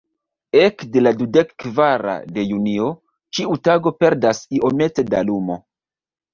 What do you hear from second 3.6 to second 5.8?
tago perdas iomete da lumo.